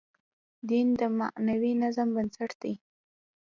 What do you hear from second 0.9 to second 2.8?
د معنوي نظم بنسټ دی.